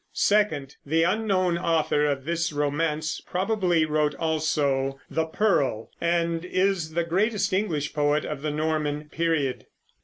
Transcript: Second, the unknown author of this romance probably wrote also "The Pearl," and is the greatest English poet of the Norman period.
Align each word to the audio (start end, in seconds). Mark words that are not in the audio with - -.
Second, 0.13 0.77
the 0.83 1.03
unknown 1.03 1.59
author 1.59 2.05
of 2.05 2.25
this 2.25 2.51
romance 2.51 3.21
probably 3.23 3.85
wrote 3.85 4.15
also 4.15 4.99
"The 5.11 5.25
Pearl," 5.27 5.91
and 6.01 6.43
is 6.43 6.93
the 6.95 7.03
greatest 7.03 7.53
English 7.53 7.93
poet 7.93 8.25
of 8.25 8.41
the 8.41 8.49
Norman 8.49 9.09
period. 9.09 9.67